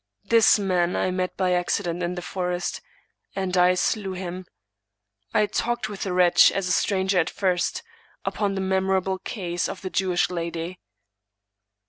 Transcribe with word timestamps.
This 0.25 0.57
man 0.57 0.95
I 0.95 1.11
met 1.11 1.37
by 1.37 1.53
accident 1.53 2.01
in 2.01 2.15
the 2.15 2.23
forest; 2.23 2.81
and 3.35 3.55
I 3.55 3.75
slew 3.75 4.13
him. 4.13 4.47
I 5.31 5.45
talked 5.45 5.89
with 5.89 6.01
the 6.01 6.11
wretch, 6.11 6.51
as 6.51 6.67
a 6.67 6.71
stranger 6.71 7.19
at 7.19 7.29
first, 7.29 7.83
upon 8.25 8.55
the 8.55 8.61
memorable 8.61 9.19
case 9.19 9.69
of 9.69 9.81
the 9.83 9.91
Jewish 9.91 10.31
lady. 10.31 10.79